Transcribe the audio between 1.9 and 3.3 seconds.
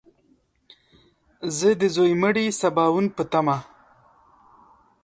ځوی مړي سباوون په